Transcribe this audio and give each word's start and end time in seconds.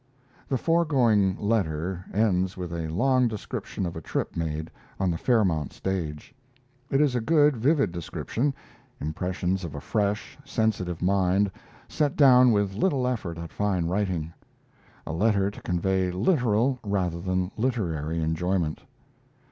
The 0.49 0.57
foregoing 0.57 1.37
letter 1.39 2.05
ends 2.11 2.57
with 2.57 2.73
a 2.73 2.87
long 2.87 3.27
description 3.27 3.85
of 3.85 3.95
a 3.95 4.01
trip 4.01 4.35
made 4.35 4.71
on 4.99 5.11
the 5.11 5.17
Fairmount 5.19 5.73
stage. 5.73 6.33
It 6.89 6.99
is 6.99 7.13
a 7.13 7.21
good, 7.21 7.55
vivid 7.55 7.91
description 7.91 8.51
impressions 8.99 9.63
of 9.63 9.75
a 9.75 9.79
fresh, 9.79 10.39
sensitive 10.43 11.03
mind, 11.03 11.51
set 11.87 12.15
down 12.15 12.51
with 12.51 12.73
little 12.73 13.05
effort 13.05 13.37
at 13.37 13.53
fine 13.53 13.85
writing; 13.85 14.33
a 15.05 15.11
letter 15.13 15.51
to 15.51 15.61
convey 15.61 16.09
literal 16.09 16.79
rather 16.83 17.21
than 17.21 17.51
literary 17.55 18.23
enjoyment. 18.23 18.81